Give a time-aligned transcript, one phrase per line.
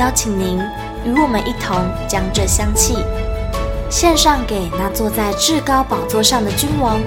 [0.00, 0.58] 邀请您
[1.04, 1.76] 与我们一同
[2.08, 3.04] 将这香气
[3.90, 6.98] 献上给那坐在至高宝座上的君王。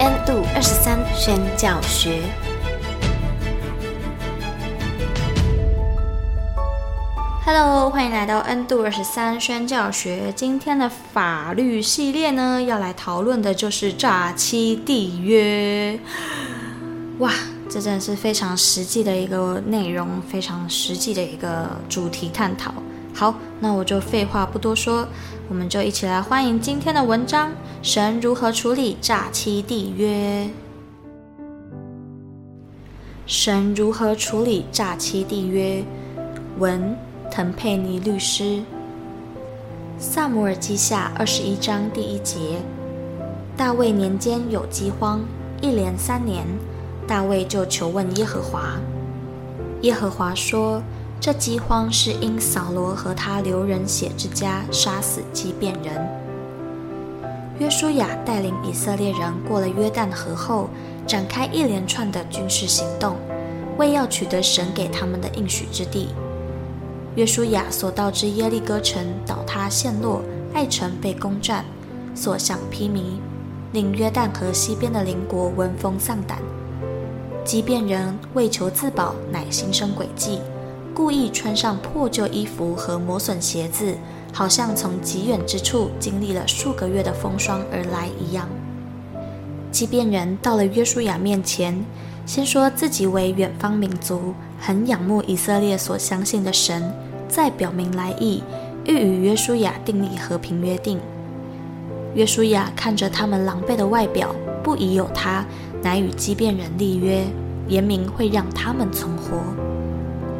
[0.00, 2.22] N 度二十三宣教学。
[7.46, 10.32] Hello，欢迎来到 N 度二十三宣教学。
[10.34, 16.00] 今天的法律系列呢，要来讨论的就是诈欺缔约。
[17.18, 17.30] 哇，
[17.72, 22.74] 这真的是非常实际的一个内容，非常实际的一个主题探讨。
[23.14, 25.08] 好，那我就废话不多说，
[25.48, 30.50] 我们就一起来欢迎今天的文章：神如何处理诈欺缔约？
[33.24, 35.82] 神如何处理诈欺缔约？
[36.58, 36.94] 文。
[37.30, 38.44] 滕佩尼律师，
[39.98, 42.58] 《撒母耳记下》二十一章第一节：
[43.56, 45.22] 大卫年间有饥荒，
[45.62, 46.44] 一连三年，
[47.12, 48.80] 大卫就求问耶和华。
[49.82, 50.82] 耶和华说
[51.20, 56.08] ：“这饥荒是因扫罗和他流人血之家杀死畸变人。”
[57.60, 60.70] 约书亚带领以色列人过了约旦河后，
[61.06, 63.16] 展开一连串的军事行动，
[63.76, 66.14] 为要取得神给他们的应许之地。
[67.16, 70.22] 约书亚所到之耶利哥城倒塌陷落，
[70.54, 71.62] 爱城被攻占，
[72.14, 73.18] 所向披靡，
[73.74, 76.38] 令约旦河西边的邻国闻风丧胆。
[77.44, 80.38] 即便人为求自保，乃心生诡计，
[80.94, 83.94] 故意穿上破旧衣服和磨损鞋子，
[84.32, 88.48] 好像从极远之处经历了数个月的风霜而来一样。
[89.72, 91.84] 即便人到了约书亚面前，
[92.24, 96.92] 先说自己为远方民族，很仰慕以色列所相信的神，
[97.28, 98.44] 再表明来意，
[98.84, 101.00] 欲与约书亚订立和平约定。
[102.14, 105.44] 约书亚看着他们狼狈的外表，不疑有他，
[105.82, 107.24] 乃与基遍人立约，
[107.68, 109.38] 言明会让他们存活。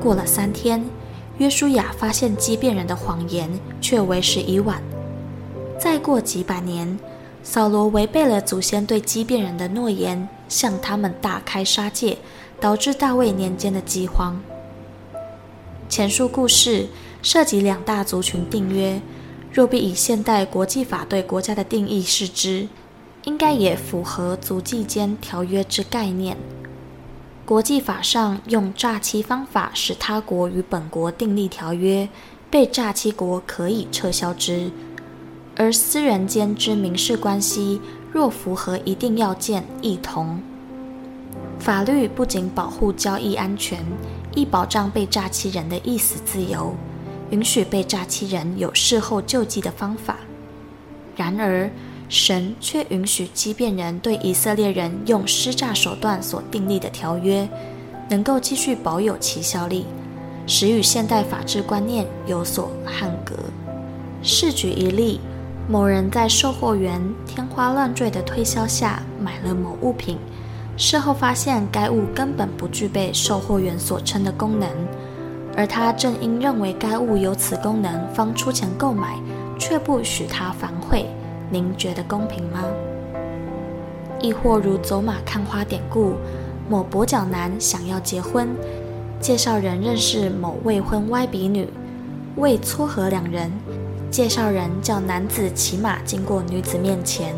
[0.00, 0.84] 过了三天，
[1.38, 3.50] 约书亚发现基遍人的谎言，
[3.80, 4.82] 却为时已晚。
[5.78, 6.98] 再过几百年，
[7.42, 12.18] 扫罗违背了祖先对基遍人的诺言，向他们大开杀戒。
[12.62, 14.40] 导致大卫年间的饥荒。
[15.88, 16.86] 前述故事
[17.20, 19.00] 涉及两大族群订约，
[19.52, 22.68] 若必以现代国际法对国家的定义视之，
[23.24, 26.36] 应该也符合族际间条约之概念。
[27.44, 32.08] 国际法上用诈欺方法使他国与本国订立条约，
[32.50, 34.70] 被诈欺国可以撤销之；
[35.56, 37.80] 而私人间之民事关系，
[38.12, 40.40] 若符合一定要件，亦同。
[41.58, 43.84] 法律不仅保护交易安全，
[44.34, 46.74] 亦保障被诈欺人的意思自由，
[47.30, 50.16] 允许被诈欺人有事后救济的方法。
[51.16, 51.70] 然而，
[52.12, 57.48] 神却允许基遍人对以色列人用施诈手段所订立的条约，
[58.10, 59.86] 能够继续保有其效力，
[60.46, 63.34] 使与现代法治观念有所捍格。
[64.22, 65.20] 试举一例：
[65.66, 70.18] 某人在售货员天花乱坠的推销下买了某物品。
[70.76, 74.68] 事后发现，该物根本不具备售货员所称的功能，
[75.56, 79.18] 而他正因认为该物有此功能，方出钱购买，
[79.58, 81.06] 却不许他反悔。
[81.52, 82.64] 您觉得公平吗？
[84.22, 86.14] 亦或如走马看花典故，
[86.66, 88.48] 某跛脚男想要结婚，
[89.20, 91.68] 介绍人认识某未婚歪鼻女，
[92.36, 93.52] 为撮合两人，
[94.10, 97.34] 介绍人叫男子骑马经过女子面前，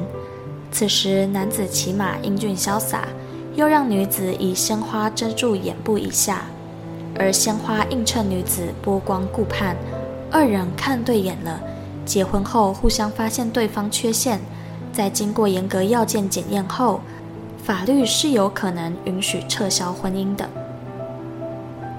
[0.71, 3.09] 此时男子骑马英俊潇洒。
[3.56, 6.43] 又让女子以鲜花遮住眼部以下，
[7.17, 9.77] 而鲜花映衬女子波光顾盼，
[10.31, 11.61] 二人看对眼了。
[12.05, 14.41] 结婚后互相发现对方缺陷，
[14.93, 17.01] 在经过严格要件检验后，
[17.65, 20.49] 法律是有可能允许撤销婚姻的。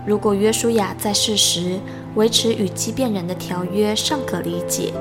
[0.06, 1.80] 如果约书亚在世时
[2.14, 4.94] 维持与畸变人的条约，尚可理解，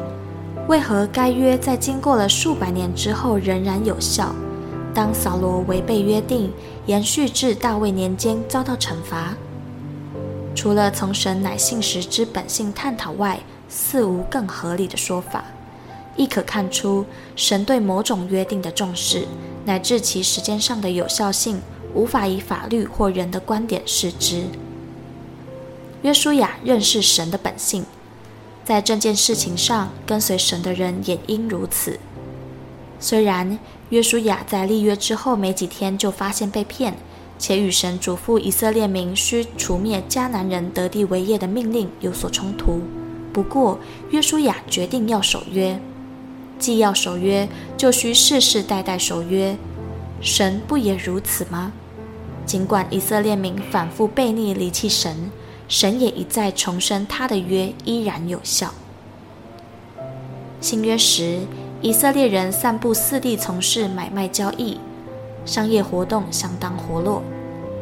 [0.66, 4.34] 为何该约在经过了数百年之后仍然有效？
[4.94, 6.50] 当扫罗违背约定，
[6.86, 9.34] 延续至大卫年间遭到惩罚，
[10.54, 13.40] 除了从神乃信实之本性探讨外，
[13.74, 15.44] 似无更合理的说法。
[16.16, 17.04] 亦可看出
[17.34, 19.26] 神对某种约定的重视，
[19.64, 21.60] 乃至其时间上的有效性，
[21.92, 24.44] 无法以法律或人的观点视之。
[26.02, 27.84] 约书亚认识神的本性，
[28.64, 31.98] 在这件事情上跟随神的人也应如此。
[33.00, 36.94] 虽然约书亚在立约之后没几天就发现被骗，
[37.40, 42.80] 且与神嘱咐以色列民须除灭迦南人得地为业的命令有所冲突，
[43.34, 45.78] 不过约书亚决定要守约。
[46.56, 49.56] 既要守约，就需世世代代守约。
[50.20, 51.72] 神不也如此吗？
[52.46, 55.32] 尽管以色列民反复悖逆离弃神，
[55.66, 58.72] 神也一再重申他的约依然有效。
[60.60, 61.40] 新约时，
[61.82, 64.78] 以色列人散布四地从事买卖交易，
[65.44, 67.20] 商业活动相当活络，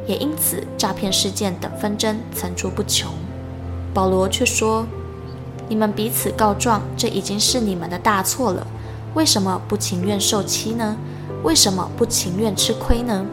[0.07, 3.13] 也因此诈骗事件等纷争层出不穷。
[3.93, 4.87] 保罗却说。
[5.69, 8.67] 你们彼此告状，这已经是你们的大错了。
[9.14, 10.97] 为什么不情愿受欺呢？
[11.43, 13.25] 为什么不情愿吃亏呢？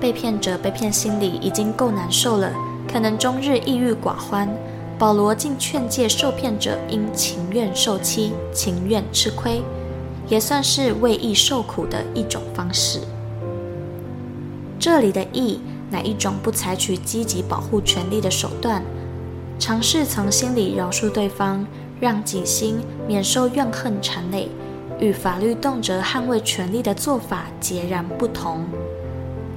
[0.00, 2.52] 被骗者被骗心里已经够难受了，
[2.92, 4.48] 可能终日抑郁寡欢。
[4.96, 9.62] 保罗竟劝诫受骗者应情愿受欺，情愿吃亏，
[10.28, 13.00] 也算是为义受苦的一种方式。
[14.78, 15.60] 这里的义，
[15.90, 18.82] 乃一种不采取积极保护权利的手段。
[19.58, 21.66] 尝试从心里饶恕对方，
[22.00, 24.48] 让己心免受怨恨缠累，
[24.98, 28.64] 与法律动辄捍卫权利的做法截然不同。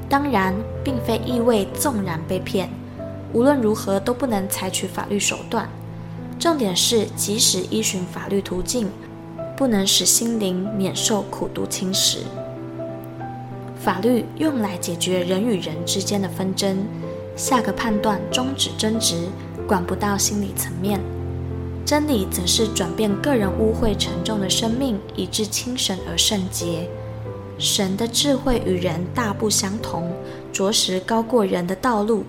[0.08, 0.54] 当然，
[0.84, 2.70] 并非意味纵然被骗，
[3.34, 5.68] 无论如何都不能采取法律手段。
[6.40, 8.90] 重点是，即使依循法律途径，
[9.58, 12.20] 不能使心灵免受苦毒侵蚀。
[13.76, 16.86] 法律用来解决人与人之间的纷争，
[17.36, 19.28] 下个判断终止争执。
[19.68, 20.98] 管不到心理层面，
[21.86, 26.90] 真理则是转变个人污秽沉重的生命，以致清神而圣洁。
[27.60, 30.10] 神的智慧与人大不相同，
[30.54, 32.24] 着实高过人的道路。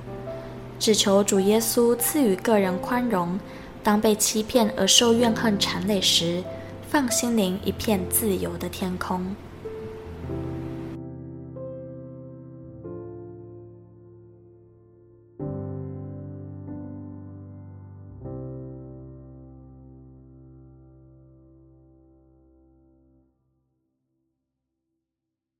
[0.80, 3.38] 只求主耶稣赐予个人宽容，
[3.82, 6.42] 当被欺骗而受怨恨缠累时，
[6.90, 9.24] 放心灵一片自由的天空。